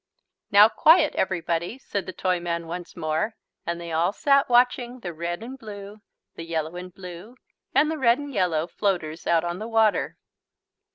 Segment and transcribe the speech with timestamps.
[0.49, 3.35] "Now quiet, everybody!" said the Toyman once more
[3.67, 6.01] and they all sat watching the red and blue,
[6.33, 7.35] the yellow and blue,
[7.75, 10.17] and the red and yellow floaters out on the water.